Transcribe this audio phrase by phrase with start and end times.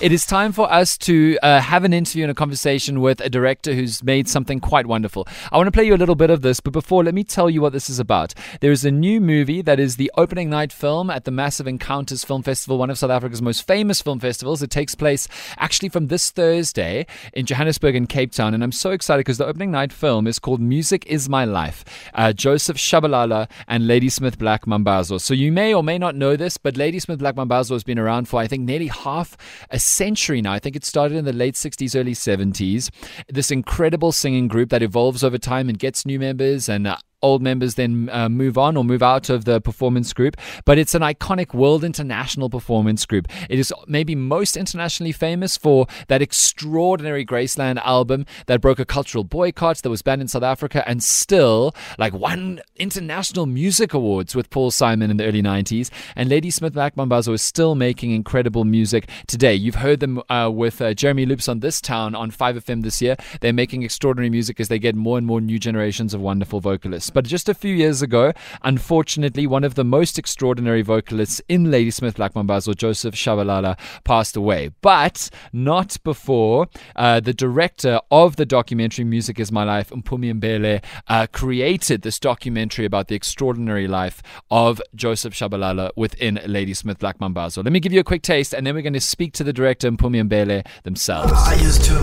[0.00, 3.28] It is time for us to uh, have an interview and a conversation with a
[3.28, 5.28] director who's made something quite wonderful.
[5.52, 7.50] I want to play you a little bit of this, but before, let me tell
[7.50, 8.32] you what this is about.
[8.60, 12.24] There is a new movie that is the opening night film at the Massive Encounters
[12.24, 14.62] Film Festival, one of South Africa's most famous film festivals.
[14.62, 15.28] It takes place
[15.58, 19.44] actually from this Thursday in Johannesburg and Cape Town, and I'm so excited because the
[19.44, 21.84] opening night film is called Music Is My Life.
[22.14, 25.20] Uh, Joseph Shabalala and Ladysmith Black Mambazo.
[25.20, 28.28] So you may or may not know this, but Ladysmith Black Mambazo has been around
[28.28, 29.36] for I think nearly half
[29.68, 30.52] a century now.
[30.52, 32.90] I think it started in the late 60s, early 70s.
[33.28, 37.42] This incredible singing group that evolves over time and gets new members and uh, old
[37.42, 41.02] members then uh, move on or move out of the performance group, but it's an
[41.02, 43.28] iconic world international performance group.
[43.48, 49.24] It is maybe most internationally famous for that extraordinary Graceland album that broke a cultural
[49.24, 54.50] boycott that was banned in South Africa and still like won international music awards with
[54.50, 55.90] Paul Simon in the early 90s.
[56.16, 59.54] And Ladysmith Black Mambazo is still making incredible music today.
[59.54, 63.16] You've heard them uh, with uh, Jeremy Loops on this town on 5FM this year.
[63.40, 67.09] They're making extraordinary music as they get more and more new generations of wonderful vocalists.
[67.10, 72.16] But just a few years ago, unfortunately, one of the most extraordinary vocalists in Ladysmith
[72.16, 74.70] Black Mambazo, Joseph Shabalala, passed away.
[74.80, 80.82] But not before uh, the director of the documentary Music Is My Life, Mpumi Mbele,
[81.08, 87.64] uh, created this documentary about the extraordinary life of Joseph Shabalala within Ladysmith Black Mambazo.
[87.64, 89.52] Let me give you a quick taste, and then we're going to speak to the
[89.52, 91.32] director, Mpumi Mbele, themselves.
[91.34, 91.94] I used to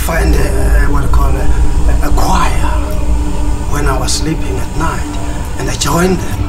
[0.00, 2.95] find a, what I call a, a choir
[3.76, 5.04] when I was sleeping at night,
[5.60, 6.40] and I joined them.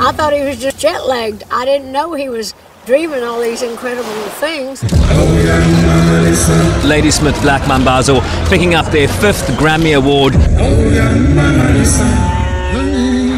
[0.00, 1.44] I thought he was just jet lagged.
[1.50, 2.54] I didn't know he was
[2.86, 4.08] dreaming all these incredible
[4.40, 4.82] things.
[6.86, 10.32] Ladysmith Black Mambazo picking up their fifth Grammy Award.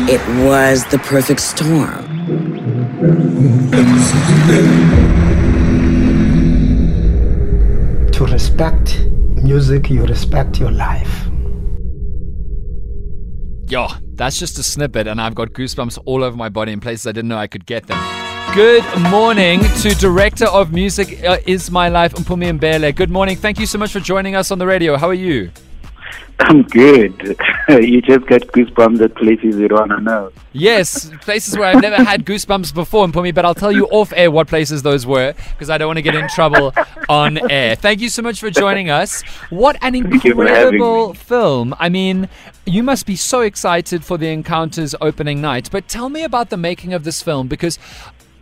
[0.09, 2.05] It was the perfect storm.
[8.12, 9.09] To respect
[9.48, 11.26] music, you respect your life.
[13.66, 17.06] Yo, that's just a snippet, and I've got goosebumps all over my body in places
[17.06, 17.98] I didn't know I could get them.
[18.54, 22.94] Good morning to Director of Music uh, Is My Life, Mpumi Mbele.
[22.94, 23.37] Good morning.
[23.37, 24.98] Thank you so much for joining us on the radio.
[24.98, 25.50] How are you?
[26.41, 27.37] I'm good.
[27.69, 30.31] you just get goosebumps at places you don't know.
[30.53, 34.31] Yes, places where I've never had goosebumps before, Mpumi, but I'll tell you off air
[34.31, 36.72] what places those were because I don't want to get in trouble
[37.09, 37.76] on air.
[37.76, 39.22] Thank you so much for joining us.
[39.50, 41.75] What an you for having incredible film.
[41.78, 42.28] I mean,
[42.66, 46.56] you must be so excited for the Encounters opening night, but tell me about the
[46.56, 47.78] making of this film because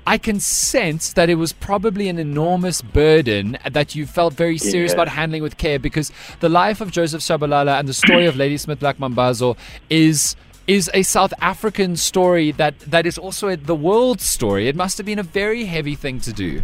[0.06, 4.91] I can sense that it was probably an enormous burden that you felt very serious
[4.93, 4.97] Yeah.
[5.03, 8.78] about handling with care because the life of Joseph Shabalala and the story of Ladysmith
[8.78, 9.56] Black Mambazo
[9.91, 10.37] is
[10.69, 14.66] is a South African story that, that is also a, the world story.
[14.66, 16.62] It must have been a very heavy thing to do.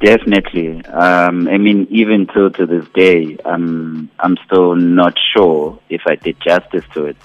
[0.00, 0.84] Definitely.
[0.86, 6.16] Um, I mean, even till to this day, um, I'm still not sure if I
[6.16, 7.16] did justice to it,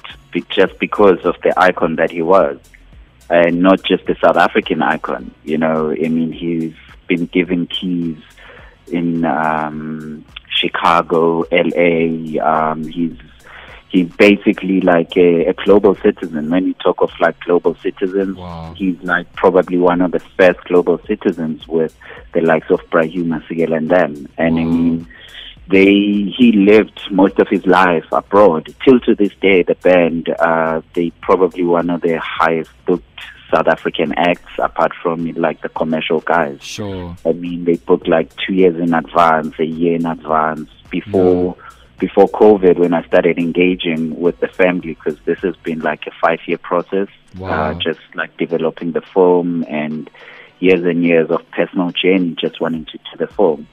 [0.49, 2.57] just because of the icon that he was,
[3.29, 5.33] and not just the South African icon.
[5.43, 6.73] You know, I mean, he's
[7.07, 8.17] been given keys
[8.91, 12.39] in um, Chicago, L.A.
[12.39, 13.15] Um, he's
[13.89, 16.49] he's basically like a, a global citizen.
[16.49, 18.73] When you talk of like global citizens, Wow.
[18.77, 21.95] he's like probably one of the first global citizens with
[22.33, 24.27] the likes of Brahim Masekela and them.
[24.37, 25.07] And I mean,
[25.69, 28.73] they he lived most of his life abroad.
[28.83, 33.05] Till to this day, the band uh, they probably one of the highest booked
[33.53, 36.61] South African acts, apart from like the commercial guys.
[36.63, 37.15] Sure.
[37.25, 41.55] I mean, they booked like two years in advance, a year in advance before
[41.99, 42.77] before COVID.
[42.79, 46.57] When I started engaging with the family, because this has been like a five year
[46.57, 47.71] process, Wow.
[47.71, 50.09] uh, just like developing the film and
[50.59, 53.67] years and years of personal journey, just wanting to to the film.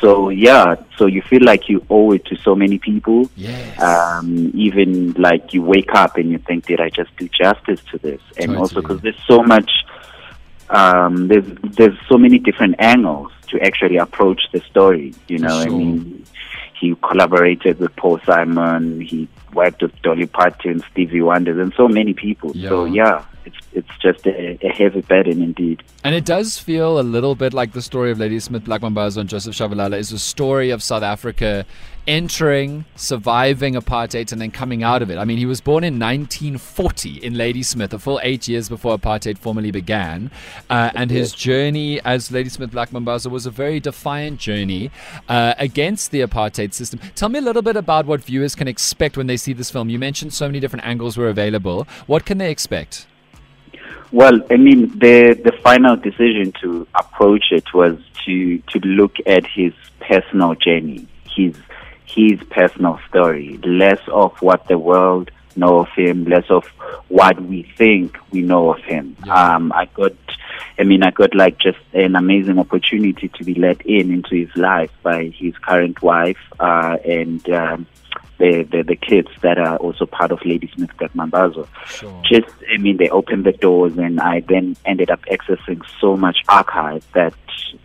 [0.00, 3.28] So yeah, so you feel like you owe it to so many people.
[3.36, 3.80] Yes.
[3.80, 7.98] Um, even like you wake up and you think, did I just do justice to
[7.98, 8.20] this?
[8.36, 9.70] And also because there's so much,
[10.70, 15.14] um, there's there's so many different angles to actually approach the story.
[15.26, 16.24] You know, I mean,
[16.78, 19.00] he collaborated with Paul Simon.
[19.00, 22.54] He worked with Dolly Parton, Stevie Wonder, and so many people.
[22.54, 23.24] So Yeah.
[23.48, 25.82] It's it's just a, a heavy burden indeed.
[26.04, 29.28] And it does feel a little bit like the story of Ladysmith Black Mambazo and
[29.28, 31.66] Joseph Shabalala is a story of South Africa
[32.08, 35.18] entering, surviving apartheid, and then coming out of it.
[35.18, 39.36] I mean, he was born in 1940 in Ladysmith, a full eight years before apartheid
[39.36, 40.30] formally began.
[40.70, 44.90] Uh, and his journey as Ladysmith Black Mambazo was a very defiant journey
[45.28, 46.98] uh, against the apartheid system.
[47.14, 49.90] Tell me a little bit about what viewers can expect when they see this film.
[49.90, 51.86] You mentioned so many different angles were available.
[52.06, 53.06] What can they expect?
[54.10, 59.46] Well, I mean, the the final decision to approach it was to to look at
[59.46, 61.06] his personal journey,
[61.36, 61.54] his
[62.06, 66.64] his personal story, less of what the world know of him, less of
[67.08, 69.16] what we think we know of him.
[69.26, 69.56] Yeah.
[69.56, 70.14] Um, I got,
[70.78, 74.54] I mean, I got like just an amazing opportunity to be let in into his
[74.56, 77.48] life by his current wife uh, and.
[77.50, 77.86] Um,
[78.38, 82.22] the, the, the kids that are also part of Ladysmith Black Mambazo Sure.
[82.24, 86.38] just I mean they opened the doors and I then ended up accessing so much
[86.48, 87.34] archive that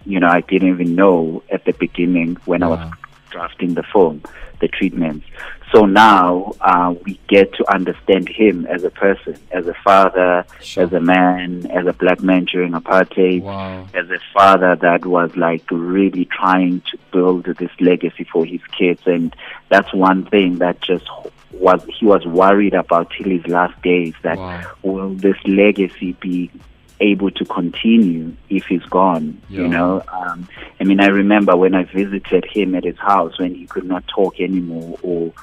[0.05, 2.91] you know I didn't even know at the beginning when I was.
[3.37, 4.21] Drafting the film,
[4.61, 5.25] the treatments.
[5.73, 10.83] So now uh, we get to understand him as a person, as a father, Sure.
[10.83, 13.87] as a man, as a black man during apartheid, Wow.
[13.95, 19.01] as a father that was like really trying to build this legacy for his kids
[19.07, 19.35] and
[19.69, 21.07] that's one thing that just
[21.53, 24.61] was he was worried about till his last days that Wow.
[24.83, 26.51] will this legacy be
[26.99, 29.61] able to continue if he's gone Yeah.
[29.61, 30.47] you know um,
[30.79, 34.03] i mean i remember when i visited him at his house when he could not
[34.07, 35.33] talk anymore or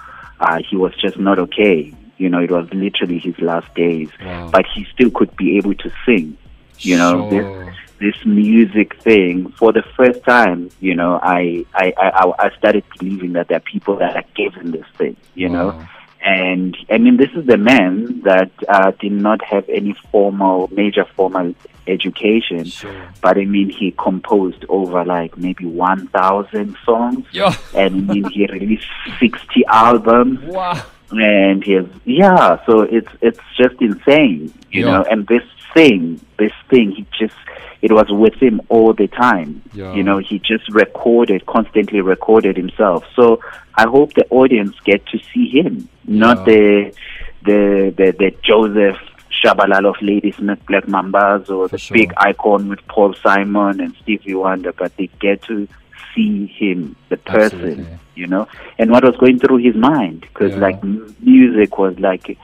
[0.40, 4.50] uh, he was just not okay you know it was literally his last days Wow.
[4.52, 6.36] but he still could be able to sing
[6.78, 7.74] you know this Sure.
[8.00, 13.34] this music thing for the first time you know I, I i i started believing
[13.34, 15.88] that there are people that are given this thing you know Wow.
[16.22, 21.04] And i mean this is the man that uh, did not have any formal major
[21.16, 21.54] formal
[21.86, 22.92] education Sure.
[23.22, 27.54] but i mean he composed over like maybe 1000 songs Yeah.
[27.74, 28.86] and i mean he released
[29.18, 30.80] 60 albums Wow.
[31.12, 34.92] And he has yeah so it's it's just insane you Yeah.
[34.92, 35.42] know and this
[35.74, 37.34] thing this thing he just
[37.82, 39.94] it was with him all the time Yeah.
[39.94, 43.40] you know he just recorded constantly recorded himself so
[43.74, 46.44] i hope the audience get to see him not Yeah.
[46.44, 46.94] the
[47.44, 48.98] the the, the joseph
[49.44, 51.96] Shabalala of Ladysmith Black Mambazo For the sure.
[51.96, 55.66] big icon with Paul Simon and Stevie Wonder, but they get to
[56.14, 57.98] see him, the person, Absolutely.
[58.14, 58.46] you know,
[58.78, 60.58] and what was going through his mind because Yeah.
[60.60, 60.82] like
[61.20, 62.36] music was like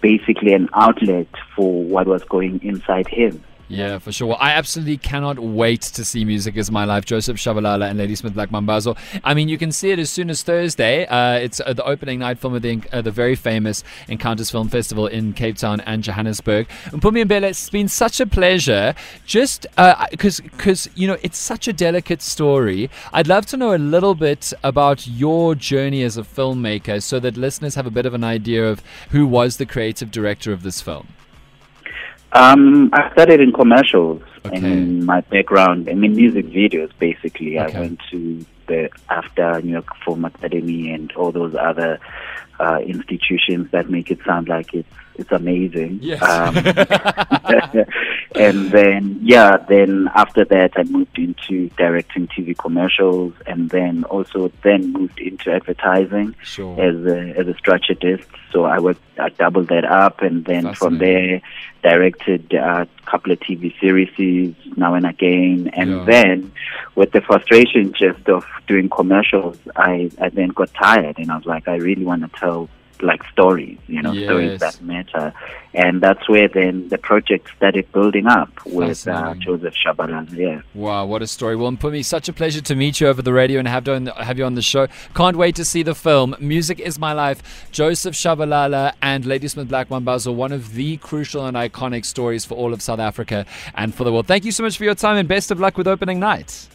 [0.00, 3.42] basically an outlet for what was going inside him.
[3.68, 4.36] Yeah, for sure.
[4.38, 8.50] I absolutely cannot wait to see Music is My Life, Joseph Shabalala and Ladysmith Black
[8.50, 8.96] Mambazo.
[9.24, 11.06] I mean, you can see it as soon as Thursday.
[11.06, 14.68] Uh, it's uh, the opening night film of the, uh, the very famous Encounters Film
[14.68, 16.68] Festival in Cape Town and Johannesburg.
[16.90, 18.94] Mpumi Mbele, it's been such a pleasure.
[19.24, 19.66] Just
[20.10, 22.90] because, because you know, it's such a delicate story.
[23.14, 27.38] I'd love to know a little bit about your journey as a filmmaker so that
[27.38, 30.82] listeners have a bit of an idea of who was the creative director of this
[30.82, 31.08] film.
[32.34, 34.22] Um, I started in commercials.
[34.46, 34.56] Okay.
[34.58, 36.90] In my background, I mean, music videos.
[36.98, 37.76] Basically, Okay.
[37.76, 41.98] I went to the after New York Film Academy and all those other
[42.60, 45.98] uh, institutions that make it sound like it's it's amazing.
[46.02, 46.22] Yes.
[46.22, 46.56] Um,
[48.34, 54.50] and then yeah, then after that, I moved into directing TV commercials, and then also
[54.62, 56.80] then moved into advertising Sure.
[56.80, 58.28] as a as a strategist.
[58.52, 61.40] So I worked, I doubled that up, and then from there
[61.82, 66.04] directed a couple of TV series now and again, and Yeah.
[66.04, 66.52] then
[66.94, 71.46] with the frustration just of doing commercials, I I then got tired, and I was
[71.46, 72.68] like, I really want to tell
[73.02, 75.32] like stories, you know, stories that matter,
[75.72, 80.32] and that's where then the project started building up with uh, Joseph Shabalala.
[80.36, 80.62] Yeah.
[80.74, 81.56] Wow, what a story.
[81.56, 84.38] Well, Mpumi, such a pleasure to meet you over the radio and have, done, have
[84.38, 84.86] you on the show.
[85.14, 86.36] Can't wait to see the film.
[86.38, 87.68] Music is My Life.
[87.70, 92.72] Joseph Shabalala and Ladysmith Black Mambazo, one of the crucial and iconic stories for all
[92.72, 94.26] of South Africa and for the world.
[94.26, 96.68] Thank you so much for your time and best of luck with opening night.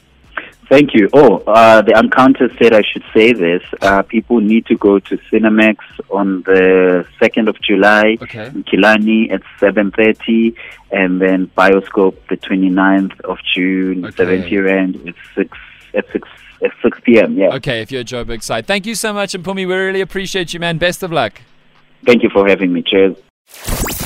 [0.70, 1.10] Thank you.
[1.14, 3.64] Oh, uh, the Encounter said I should say this.
[3.82, 5.78] Uh, people need to go to Cinemax
[6.12, 8.46] on the 2nd of July Okay.
[8.48, 10.56] in Kilani at 7.30
[10.92, 14.24] and then Bioscope the 29th of June, Okay.
[14.24, 15.58] 7th Rand at 6,
[15.96, 16.28] at 6,
[16.64, 17.36] at 6 p.m.
[17.36, 17.56] Yeah.
[17.56, 18.68] Okay, if you're a Joburg side.
[18.68, 19.34] Thank you so much.
[19.34, 20.78] Mpumi, we really appreciate you, man.
[20.78, 21.42] Best of luck.
[22.06, 22.84] Thank you for having me.
[22.84, 23.16] Cheers.